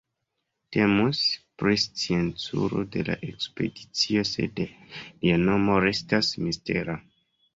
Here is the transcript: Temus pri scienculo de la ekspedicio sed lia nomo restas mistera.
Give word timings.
Temus 0.75 1.19
pri 1.63 1.75
scienculo 1.81 2.79
de 2.95 3.03
la 3.09 3.17
ekspedicio 3.27 4.25
sed 4.29 4.61
lia 4.63 5.37
nomo 5.43 5.79
restas 5.87 6.33
mistera. 6.47 6.99